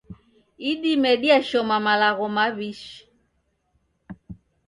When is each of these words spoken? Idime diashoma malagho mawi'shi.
Idime 0.71 1.11
diashoma 1.21 1.75
malagho 1.85 2.25
mawi'shi. 2.35 2.95